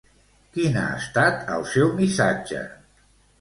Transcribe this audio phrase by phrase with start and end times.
[0.53, 2.65] Quin ha estat el seu missatge?